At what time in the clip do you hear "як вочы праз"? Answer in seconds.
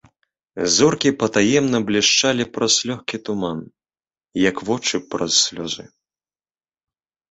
4.49-5.33